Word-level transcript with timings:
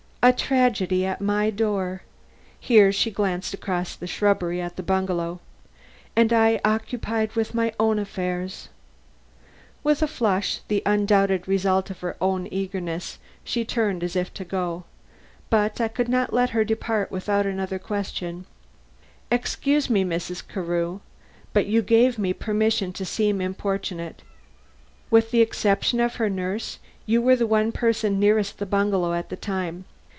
A 0.23 0.31
tragedy 0.31 1.03
at 1.03 1.19
my 1.19 1.49
door" 1.49 2.03
here 2.59 2.91
she 2.91 3.09
glanced 3.09 3.55
across 3.55 3.95
the 3.95 4.05
shrubbery 4.05 4.61
at 4.61 4.75
the 4.75 4.83
bungalow 4.83 5.39
"and 6.15 6.31
I 6.31 6.61
occupied 6.63 7.33
with 7.33 7.55
my 7.55 7.73
own 7.79 7.97
affairs!" 7.97 8.69
With 9.83 10.03
a 10.03 10.07
flush, 10.07 10.59
the 10.67 10.83
undoubted 10.85 11.47
result 11.47 11.89
of 11.89 12.01
her 12.01 12.17
own 12.21 12.45
earnestness, 12.53 13.17
she 13.43 13.65
turned 13.65 14.03
as 14.03 14.15
if 14.15 14.31
to 14.35 14.45
go. 14.45 14.83
But 15.49 15.81
I 15.81 15.87
could 15.87 16.07
not 16.07 16.31
let 16.31 16.51
her 16.51 16.63
depart 16.63 17.09
without 17.09 17.47
another 17.47 17.79
question: 17.79 18.45
"Excuse 19.31 19.89
me, 19.89 20.05
Mrs. 20.05 20.47
Carew, 20.47 20.99
but 21.51 21.65
you 21.65 21.81
gave 21.81 22.19
me 22.19 22.31
permission 22.31 22.93
to 22.93 23.05
seem 23.05 23.41
importunate. 23.41 24.21
With 25.09 25.31
the 25.31 25.41
exception 25.41 25.99
of 25.99 26.17
her 26.17 26.29
nurse, 26.29 26.77
you 27.07 27.23
were 27.23 27.35
the 27.35 27.47
one 27.47 27.71
person 27.71 28.19
nearest 28.19 28.59
the 28.59 28.67
bungalow 28.67 29.13
at 29.13 29.29
the 29.29 29.35
time. 29.35 29.85